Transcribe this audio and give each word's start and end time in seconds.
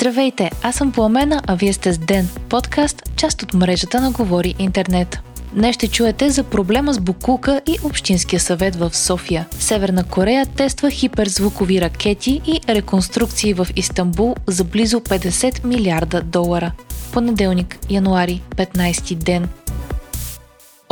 Здравейте, 0.00 0.50
аз 0.62 0.76
съм 0.76 0.92
Пламена, 0.92 1.42
а 1.46 1.54
вие 1.54 1.72
сте 1.72 1.92
с 1.92 1.98
Ден, 1.98 2.28
подкаст, 2.48 3.02
част 3.16 3.42
от 3.42 3.54
мрежата 3.54 4.00
на 4.00 4.10
Говори 4.10 4.54
Интернет. 4.58 5.18
Днес 5.54 5.74
ще 5.74 5.88
чуете 5.88 6.30
за 6.30 6.44
проблема 6.44 6.92
с 6.92 7.00
Букука 7.00 7.60
и 7.66 7.78
Общинския 7.84 8.40
съвет 8.40 8.76
в 8.76 8.96
София. 8.96 9.46
Северна 9.58 10.04
Корея 10.04 10.46
тества 10.46 10.90
хиперзвукови 10.90 11.80
ракети 11.80 12.40
и 12.46 12.60
реконструкции 12.68 13.54
в 13.54 13.66
Истанбул 13.76 14.36
за 14.46 14.64
близо 14.64 15.00
50 15.00 15.64
милиарда 15.64 16.22
долара. 16.22 16.72
Понеделник, 17.12 17.78
януари, 17.90 18.42
15 18.56 19.14
ден. 19.14 19.48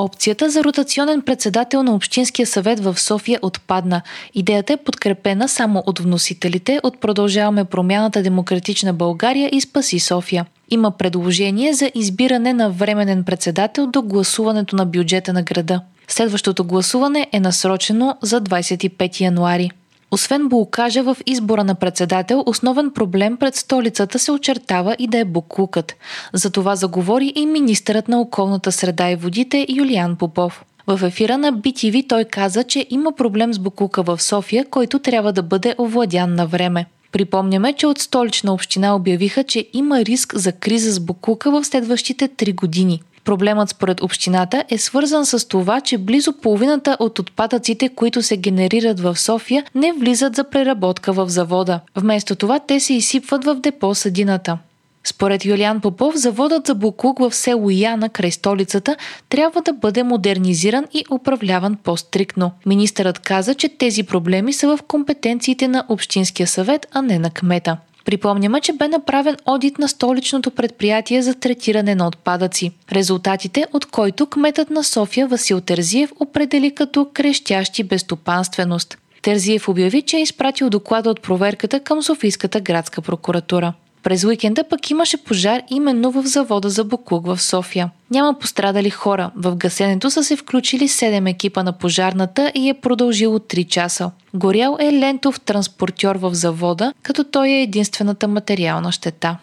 Опцията 0.00 0.50
за 0.50 0.64
ротационен 0.64 1.22
председател 1.22 1.82
на 1.82 1.94
Общинския 1.94 2.46
съвет 2.46 2.80
в 2.80 3.00
София 3.00 3.38
отпадна. 3.42 4.02
Идеята 4.34 4.72
е 4.72 4.76
подкрепена 4.76 5.48
само 5.48 5.82
от 5.86 5.98
вносителите 5.98 6.80
от 6.82 7.00
Продължаваме 7.00 7.64
промяната 7.64 8.22
Демократична 8.22 8.92
България 8.92 9.50
и 9.52 9.60
Спаси 9.60 10.00
София. 10.00 10.46
Има 10.70 10.90
предложение 10.90 11.72
за 11.72 11.90
избиране 11.94 12.52
на 12.52 12.70
временен 12.70 13.24
председател 13.24 13.86
до 13.86 14.02
гласуването 14.02 14.76
на 14.76 14.86
бюджета 14.86 15.32
на 15.32 15.42
града. 15.42 15.80
Следващото 16.08 16.64
гласуване 16.64 17.26
е 17.32 17.40
насрочено 17.40 18.16
за 18.22 18.40
25 18.40 19.20
януари. 19.20 19.70
Освен 20.10 20.48
блокажа 20.48 21.02
в 21.02 21.16
избора 21.26 21.64
на 21.64 21.74
председател, 21.74 22.42
основен 22.46 22.90
проблем 22.90 23.36
пред 23.36 23.54
столицата 23.54 24.18
се 24.18 24.32
очертава 24.32 24.96
и 24.98 25.06
да 25.06 25.18
е 25.18 25.24
буклукът. 25.24 25.96
За 26.32 26.50
това 26.50 26.76
заговори 26.76 27.32
и 27.34 27.46
министърът 27.46 28.08
на 28.08 28.20
околната 28.20 28.72
среда 28.72 29.10
и 29.10 29.16
водите 29.16 29.66
Юлиан 29.68 30.16
Попов. 30.16 30.64
В 30.86 31.06
ефира 31.06 31.38
на 31.38 31.52
BTV 31.52 32.08
той 32.08 32.24
каза, 32.24 32.64
че 32.64 32.86
има 32.90 33.12
проблем 33.12 33.54
с 33.54 33.58
буклука 33.58 34.02
в 34.02 34.22
София, 34.22 34.64
който 34.70 34.98
трябва 34.98 35.32
да 35.32 35.42
бъде 35.42 35.74
овладян 35.78 36.34
на 36.34 36.46
време. 36.46 36.86
Припомняме, 37.12 37.72
че 37.72 37.86
от 37.86 37.98
столична 37.98 38.54
община 38.54 38.96
обявиха, 38.96 39.44
че 39.44 39.68
има 39.72 40.04
риск 40.04 40.34
за 40.36 40.52
криза 40.52 40.92
с 40.92 41.00
буклука 41.00 41.50
в 41.50 41.64
следващите 41.64 42.28
три 42.28 42.52
години. 42.52 43.02
Проблемът 43.28 43.68
според 43.68 44.02
общината 44.02 44.64
е 44.68 44.78
свързан 44.78 45.26
с 45.26 45.48
това, 45.48 45.80
че 45.80 45.98
близо 45.98 46.32
половината 46.32 46.96
от 47.00 47.18
отпадъците, 47.18 47.88
които 47.88 48.22
се 48.22 48.36
генерират 48.36 49.00
в 49.00 49.16
София, 49.16 49.64
не 49.74 49.92
влизат 49.92 50.36
за 50.36 50.44
преработка 50.44 51.12
в 51.12 51.28
завода. 51.28 51.80
Вместо 51.96 52.36
това 52.36 52.58
те 52.58 52.80
се 52.80 52.94
изсипват 52.94 53.44
в 53.44 53.54
депо 53.54 53.94
Съдината. 53.94 54.58
Според 55.04 55.44
Юлиан 55.44 55.80
Попов, 55.80 56.14
заводът 56.16 56.66
за 56.66 56.74
буклук 56.74 57.18
в 57.18 57.34
село 57.34 57.70
Яна 57.70 58.08
край 58.08 58.30
столицата 58.30 58.96
трябва 59.28 59.62
да 59.62 59.72
бъде 59.72 60.02
модернизиран 60.02 60.84
и 60.94 61.04
управляван 61.10 61.76
по-стрикно. 61.84 62.50
Министърът 62.66 63.18
каза, 63.18 63.54
че 63.54 63.68
тези 63.68 64.02
проблеми 64.02 64.52
са 64.52 64.76
в 64.76 64.82
компетенциите 64.82 65.68
на 65.68 65.84
Общинския 65.88 66.46
съвет, 66.46 66.86
а 66.92 67.02
не 67.02 67.18
на 67.18 67.30
кмета. 67.30 67.76
Припомняме, 68.08 68.60
че 68.60 68.72
бе 68.72 68.88
направен 68.88 69.36
одит 69.46 69.78
на 69.78 69.88
столичното 69.88 70.50
предприятие 70.50 71.22
за 71.22 71.34
третиране 71.34 71.94
на 71.94 72.06
отпадъци, 72.06 72.72
резултатите 72.92 73.66
от 73.72 73.86
който 73.86 74.26
кметът 74.26 74.70
на 74.70 74.84
София 74.84 75.26
Васил 75.26 75.60
Терзиев 75.60 76.12
определи 76.20 76.74
като 76.74 77.08
крещящи 77.14 77.84
безстопанственост. 77.84 78.98
Терзиев 79.22 79.68
обяви, 79.68 80.02
че 80.02 80.16
е 80.16 80.22
изпратил 80.22 80.70
доклада 80.70 81.10
от 81.10 81.22
проверката 81.22 81.80
към 81.80 82.02
Софийската 82.02 82.60
градска 82.60 83.02
прокуратура. 83.02 83.72
През 84.02 84.24
уикенда 84.24 84.64
пък 84.64 84.90
имаше 84.90 85.24
пожар 85.24 85.62
именно 85.70 86.10
в 86.10 86.26
завода 86.26 86.70
за 86.70 86.84
буклук 86.84 87.26
в 87.26 87.42
София. 87.42 87.90
Няма 88.10 88.38
пострадали 88.38 88.90
хора. 88.90 89.30
В 89.36 89.56
гасенето 89.56 90.10
са 90.10 90.24
се 90.24 90.36
включили 90.36 90.88
7 90.88 91.30
екипа 91.30 91.62
на 91.62 91.72
пожарната 91.72 92.52
и 92.54 92.68
е 92.68 92.74
продължило 92.74 93.38
3 93.38 93.68
часа. 93.68 94.10
Горял 94.34 94.76
е 94.80 94.92
лентов 94.92 95.40
транспортьор 95.40 96.16
в 96.16 96.34
завода, 96.34 96.92
като 97.02 97.24
той 97.24 97.48
е 97.48 97.62
единствената 97.62 98.28
материална 98.28 98.92
щета. 98.92 99.36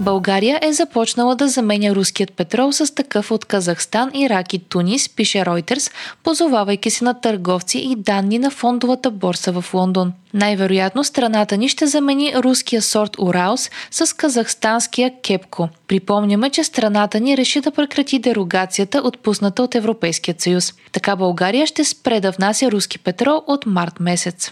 България 0.00 0.58
е 0.62 0.72
започнала 0.72 1.36
да 1.36 1.48
заменя 1.48 1.94
руският 1.94 2.32
петрол 2.32 2.72
с 2.72 2.94
такъв 2.94 3.30
от 3.30 3.44
Казахстан, 3.44 4.10
Ирак 4.14 4.54
и 4.54 4.58
Тунис, 4.58 5.08
пише 5.08 5.38
Reuters, 5.38 5.92
позовавайки 6.22 6.90
се 6.90 7.04
на 7.04 7.20
търговци 7.20 7.78
и 7.78 7.96
данни 7.96 8.38
на 8.38 8.50
фондовата 8.50 9.10
борса 9.10 9.52
в 9.52 9.74
Лондон. 9.74 10.12
Най-вероятно 10.34 11.04
страната 11.04 11.56
ни 11.56 11.68
ще 11.68 11.86
замени 11.86 12.32
руския 12.36 12.82
сорт 12.82 13.18
Уралс 13.18 13.70
с 13.90 14.16
казахстанския 14.16 15.12
Кепко. 15.22 15.68
Припомняме, 15.88 16.50
че 16.50 16.64
страната 16.64 17.20
ни 17.20 17.36
реши 17.36 17.60
да 17.60 17.70
прекрати 17.70 18.18
дерогацията, 18.18 19.02
отпусната 19.04 19.62
от 19.62 19.74
Европейския 19.74 20.34
съюз. 20.38 20.74
Така 20.92 21.16
България 21.16 21.66
ще 21.66 21.84
спре 21.84 22.20
да 22.20 22.30
внася 22.30 22.70
руски 22.70 22.98
петрол 22.98 23.42
от 23.46 23.66
март 23.66 24.00
месец. 24.00 24.50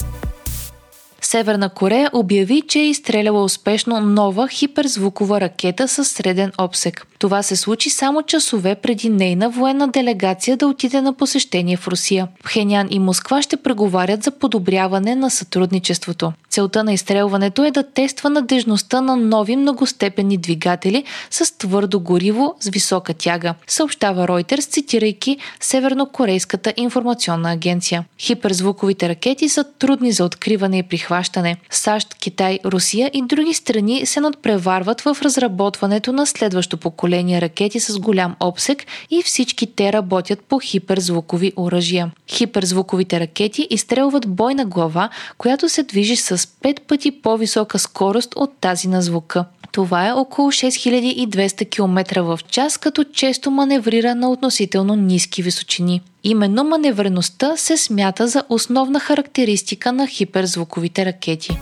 Северна 1.22 1.69
Корея 1.69 2.10
обяви, 2.12 2.62
че 2.69 2.78
е 2.78 2.88
изстреляла 2.88 3.44
успешно 3.44 4.00
нова 4.00 4.49
хиперзвукова 4.49 5.41
ракета 5.41 5.88
с 5.88 6.05
среден 6.05 6.53
обсек. 6.59 7.06
Това 7.19 7.43
се 7.43 7.56
случи 7.56 7.91
само 7.91 8.22
часове 8.22 8.75
преди 8.75 9.09
нейна 9.09 9.50
военна 9.50 9.88
делегация 9.88 10.56
да 10.56 10.66
отиде 10.66 11.00
на 11.03 11.12
посещение 11.12 11.77
в 11.77 11.88
Русия. 11.88 12.28
Пхенян 12.44 12.88
и 12.91 12.99
Москва 12.99 13.43
ще 13.43 13.56
преговарят 13.56 14.22
за 14.22 14.31
подобряване 14.31 15.15
на 15.15 15.31
сътрудничеството. 15.31 16.32
Целта 16.53 16.85
на 16.85 16.93
изстрелването 16.93 17.65
е 17.65 17.71
да 17.71 17.83
тества 17.83 18.31
надежността 18.31 19.01
на 19.01 19.17
нови 19.17 19.57
многостепенни 19.57 20.37
двигатели 20.37 21.05
с 21.31 21.59
твърдо 21.59 22.01
гориво 22.01 22.55
с 22.61 22.69
висока 22.69 23.15
тяга, 23.15 23.55
съобщава 23.67 24.27
Reuters, 24.27 24.71
цитирайки 24.71 25.39
Севернокорейската 25.61 26.73
информационна 26.77 27.53
агенция. 27.53 28.05
Хиперзвуковите 28.19 29.09
ракети 29.09 29.49
са 29.49 29.65
трудни 29.79 30.12
за 30.12 30.25
откриване 30.25 30.79
и 30.79 30.83
прихващане. 30.83 31.57
САЩ, 31.71 32.15
Китай, 32.15 32.59
Русия 32.65 33.11
и 33.15 33.23
други 33.27 33.55
страни 33.55 34.07
се 34.07 34.21
надпреварват 34.21 35.01
в 35.01 35.17
разработването 35.23 36.12
на 36.12 36.27
следващо 36.27 36.77
поколение 36.77 37.41
ракети 37.41 37.81
с 37.81 37.99
голям 37.99 38.37
обсек 38.41 38.85
и 39.11 39.23
всички 39.23 39.67
те 39.67 39.93
работят 39.93 40.41
по 40.41 40.61
хиперзвукови 40.61 41.53
оръжия. 41.57 42.11
Хиперзвуковите 42.29 43.21
ракети 43.21 43.67
изстрелват 43.71 44.29
бойна 44.29 44.65
глава, 44.65 45.09
която 45.39 45.69
се 45.69 45.83
движи 45.83 46.17
с 46.43 46.47
5 46.47 46.81
пъти 46.81 47.23
по-висока 47.23 47.79
скорост 47.79 48.33
от 48.37 48.51
тази 48.61 48.89
на 48.89 49.03
звука. 49.03 49.45
Това 49.73 50.09
е 50.09 50.13
около 50.13 50.53
6200 50.53 51.71
км 51.71 52.23
в 52.23 52.41
час, 52.49 52.79
като 52.79 53.05
често 53.05 53.51
маневрира 53.51 54.15
на 54.15 54.31
относително 54.31 54.95
ниски 54.95 55.43
височини. 55.43 56.03
Именно 56.25 56.65
маневреността 56.65 57.57
се 57.57 57.77
смята 57.77 58.29
за 58.29 58.45
основна 58.49 59.01
характеристика 59.01 59.93
на 59.93 60.07
хиперзвуковите 60.07 61.07
ракети. 61.07 61.59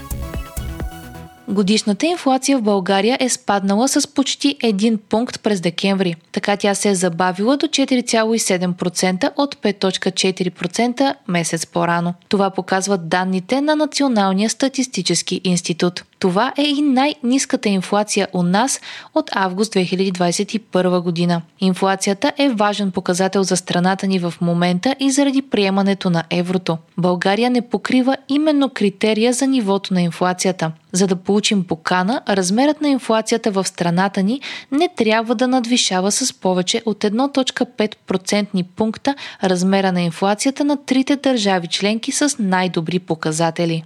Годишната 1.51 2.07
инфлация 2.07 2.59
в 2.59 2.63
България 2.63 3.17
е 3.21 3.29
спаднала 3.29 3.89
с 3.89 4.15
почти 4.15 4.57
1 4.63 4.97
пункт 4.97 5.41
през 5.43 5.61
декември. 5.61 6.17
Така 6.33 6.57
тя 6.57 6.75
се 6.75 6.89
е 6.89 6.95
забавила 6.95 7.57
до 7.57 7.67
4,7% 7.67 9.33
от 9.37 9.55
5,4% 9.55 11.15
месец 11.29 11.67
по-рано. 11.67 12.15
Това 12.29 12.51
показват 12.51 13.09
данните 13.09 13.61
на 13.61 13.77
Националния 13.77 14.51
статистически 14.51 15.41
институт. 15.45 16.05
Това 16.21 16.53
е 16.57 16.63
и 16.63 16.83
най-низката 16.83 17.69
инфлация 17.69 18.29
у 18.33 18.43
нас 18.43 18.81
от 19.15 19.31
август 19.35 19.75
2021 19.75 21.01
година. 21.01 21.43
Инфлацията 21.61 22.33
е 22.39 22.49
важен 22.49 22.91
показател 22.91 23.43
за 23.43 23.57
страната 23.57 24.07
ни 24.07 24.19
в 24.19 24.35
момента 24.41 24.95
и 25.01 25.11
заради 25.11 25.43
приемането 25.43 26.11
на 26.11 26.25
еврото. 26.31 26.79
България 26.99 27.51
не 27.51 27.69
покрива 27.69 28.17
именно 28.29 28.71
критерия 28.75 29.33
за 29.33 29.47
нивото 29.47 29.95
на 29.95 30.03
инфлацията. 30.03 30.73
За 30.93 31.07
да 31.07 31.17
получим 31.17 31.65
покана, 31.65 32.23
размерът 32.29 32.81
на 32.81 32.89
инфлацията 32.89 33.51
в 33.51 33.69
страната 33.69 34.23
ни 34.23 34.41
не 34.73 34.89
трябва 34.97 35.35
да 35.35 35.49
надвишава 35.49 36.13
с 36.13 36.33
повече 36.33 36.83
от 36.87 36.99
1.5% 36.99 38.65
пункта 38.77 39.15
размера 39.45 39.93
на 39.93 40.03
инфлацията 40.03 40.65
на 40.65 40.77
трите 40.77 41.17
държави 41.17 41.67
членки 41.67 42.13
с 42.13 42.37
най-добри 42.39 42.99
показатели. 42.99 43.85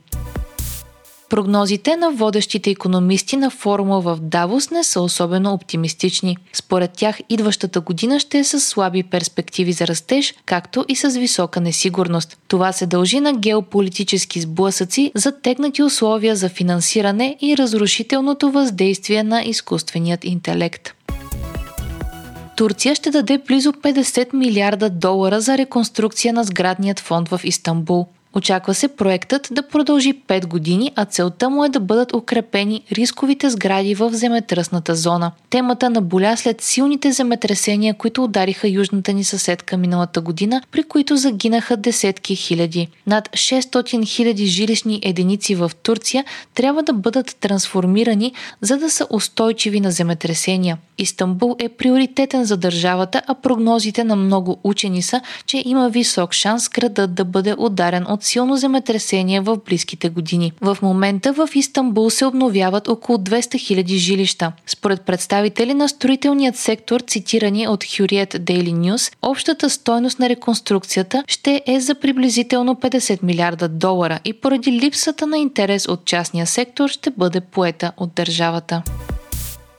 Прогнозите 1.31 1.97
на 1.97 2.11
водещите 2.11 2.71
економисти 2.71 3.37
на 3.37 3.51
форума 3.51 4.01
в 4.01 4.19
Давос 4.21 4.71
не 4.71 4.85
са 4.85 5.01
особено 5.01 5.53
оптимистични. 5.53 6.37
Според 6.53 6.93
тях 6.93 7.19
идващата 7.29 7.81
година 7.81 8.21
ще 8.21 8.39
е 8.39 8.45
с 8.45 8.61
слаби 8.61 9.03
перспективи 9.03 9.73
за 9.73 9.87
растеж, 9.87 10.35
както 10.47 10.85
и 10.89 10.97
с 10.97 11.09
висока 11.09 11.61
несигурност. 11.61 12.39
Това 12.49 12.73
се 12.73 12.87
дължи 12.87 13.21
на 13.21 13.33
геополитически 13.33 14.41
сблъсъци, 14.41 15.13
затегнати 15.15 15.83
условия 15.83 16.37
за 16.37 16.49
финансиране 16.49 17.37
и 17.41 17.57
разрушителното 17.57 18.51
въздействие 18.51 19.23
на 19.23 19.43
изкуственият 19.43 20.25
интелект. 20.25 20.95
Турция 22.57 22.95
ще 22.95 23.11
даде 23.11 23.39
близо 23.39 23.73
50 23.73 24.35
милиарда 24.35 24.91
долара 24.91 25.41
за 25.41 25.59
реконструкция 25.59 26.35
на 26.35 26.45
сградният 26.45 27.01
фонд 27.01 27.29
в 27.29 27.41
Истанбул. 27.45 28.07
Очаква 28.37 28.75
се 28.75 28.89
проектът 28.89 29.49
да 29.51 29.69
продължи 29.69 30.15
5 30.29 30.47
години, 30.47 30.93
а 30.97 31.05
целта 31.05 31.51
му 31.51 31.65
е 31.65 31.69
да 31.69 31.81
бъдат 31.81 32.15
укрепени 32.15 32.83
рисковите 32.93 33.51
сгради 33.51 33.95
в 33.95 34.11
земетръсната 34.13 34.95
зона. 34.95 35.33
Темата 35.51 35.91
наболя 35.91 36.37
след 36.37 36.61
силните 36.61 37.13
земетресения, 37.13 37.95
които 37.95 38.25
удариха 38.25 38.69
южната 38.69 39.13
ни 39.13 39.25
съседка 39.25 39.77
миналата 39.77 40.21
година, 40.21 40.63
при 40.71 40.83
които 40.83 41.17
загинаха 41.17 41.77
десетки 41.77 42.37
хиляди. 42.37 42.89
Над 43.07 43.29
600 43.29 44.07
хиляди 44.07 44.47
жилищни 44.47 45.01
единици 45.03 45.55
в 45.55 45.71
Турция 45.83 46.25
трябва 46.55 46.83
да 46.83 46.93
бъдат 46.93 47.37
трансформирани, 47.41 48.33
за 48.61 48.77
да 48.77 48.91
са 48.91 49.07
устойчиви 49.11 49.81
на 49.81 49.91
земетресения. 49.91 50.79
Истанбул 50.99 51.57
е 51.59 51.69
приоритетен 51.69 52.45
за 52.45 52.57
държавата, 52.57 53.23
а 53.27 53.35
прогнозите 53.35 54.05
на 54.05 54.17
много 54.17 54.61
учени 54.65 55.03
са, 55.03 55.21
че 55.47 55.63
има 55.65 55.89
висок 55.89 56.33
шанс 56.33 56.69
градът 56.69 57.15
да 57.15 57.25
бъде 57.25 57.55
ударен 57.59 58.05
от 58.09 58.24
силно 58.27 58.57
земетресение 58.57 59.41
в 59.41 59.57
близките 59.67 60.09
години. 60.09 60.53
В 60.61 60.79
момента 60.83 61.33
в 61.33 61.49
Истанбул 61.55 62.11
се 62.11 62.27
обновяват 62.27 62.89
около 62.89 63.19
200 63.19 63.85
000 63.85 63.97
жилища. 63.97 64.53
Според 64.67 65.03
представители 65.03 65.75
на 65.75 65.89
строителният 65.89 66.57
сектор, 66.57 67.01
цитирани 67.01 67.69
от 67.69 67.85
Hurriyet 67.85 68.39
Daily 68.39 68.75
News, 68.75 69.13
общата 69.23 69.71
стойност 69.71 70.19
на 70.19 70.29
реконструкцията 70.29 71.25
ще 71.27 71.63
е 71.67 71.81
за 71.81 71.95
приблизително 71.95 72.75
50 72.75 73.23
милиарда 73.23 73.69
долара 73.69 74.21
и 74.25 74.33
поради 74.33 74.73
липсата 74.73 75.27
на 75.27 75.39
интерес 75.39 75.89
от 75.89 76.05
частния 76.05 76.47
сектор 76.47 76.89
ще 76.89 77.11
бъде 77.11 77.41
поета 77.41 77.93
от 77.97 78.15
държавата. 78.15 78.83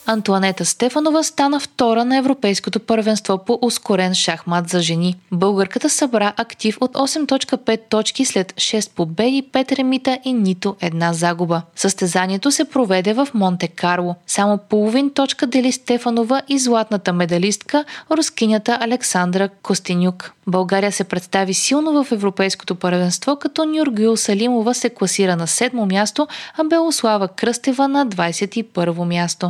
Антуанета 0.08 0.66
Стефанова 0.66 1.24
стана 1.24 1.60
втора 1.60 2.06
на 2.06 2.18
Европейското 2.18 2.80
първенство 2.80 3.38
по 3.38 3.60
ускорен 3.62 4.14
шахмат 4.14 4.70
за 4.70 4.82
жени. 4.82 5.16
Българката 5.32 5.90
събра 5.90 6.34
актив 6.38 6.78
от 6.82 6.94
8.5 6.94 7.80
точки 7.90 8.26
след 8.26 8.54
6 8.54 8.92
победи, 8.96 9.44
5 9.54 9.78
ремита 9.78 10.20
и 10.24 10.34
нито 10.34 10.76
една 10.82 11.14
загуба. 11.14 11.62
Състезанието 11.76 12.52
се 12.52 12.66
проведе 12.66 13.14
в 13.14 13.28
Монте 13.34 13.68
Карло. 13.68 14.16
Само 14.28 14.58
половин 14.58 15.10
точка 15.14 15.48
дели 15.48 15.72
Стефанова 15.72 16.42
и 16.48 16.60
златната 16.60 17.14
медалистка, 17.14 17.86
рускинята 18.12 18.78
Александра 18.82 19.50
Костенюк. 19.50 20.32
България 20.48 20.92
се 20.92 21.04
представи 21.04 21.54
силно 21.54 22.04
в 22.04 22.12
Европейското 22.12 22.76
първенство, 22.76 23.36
като 23.36 23.66
Нюргюл 23.66 24.18
Салимова 24.18 24.74
се 24.74 24.90
класира 24.90 25.36
на 25.36 25.48
седмо 25.48 25.86
място, 25.86 26.28
а 26.58 26.64
Белослава 26.64 27.28
Кръстева 27.28 27.88
на 27.88 28.08
21 28.08 29.04
място. 29.04 29.50